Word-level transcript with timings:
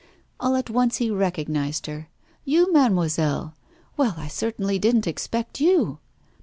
All 0.39 0.55
at 0.55 0.71
once 0.71 0.97
he 0.97 1.11
recognised 1.11 1.85
her. 1.85 2.09
'You, 2.43 2.73
mademoiselle? 2.73 3.53
Well, 3.97 4.15
I 4.17 4.29
certainly 4.29 4.79
didn't 4.79 5.05
expect 5.05 5.59
you! 5.61 5.99